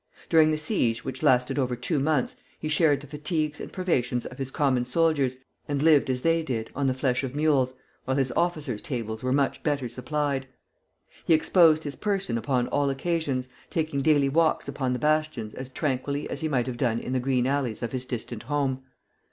[0.29, 4.39] During the siege, which lasted over two months, he shared the fatigues and privations of
[4.39, 7.75] his common soldiers, and lived as they did, on the flesh of mules,
[8.05, 10.47] while his officers' tables were much better supplied.
[11.23, 16.27] He exposed his person upon all occasions, taking daily walks upon the bastions as tranquilly
[16.31, 18.81] as he might have done in the green alleys of his distant home.